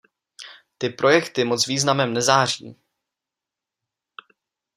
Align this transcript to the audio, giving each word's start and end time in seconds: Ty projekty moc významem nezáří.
Ty 0.77 0.89
projekty 0.89 1.43
moc 1.43 1.67
významem 1.67 2.13
nezáří. 2.13 2.75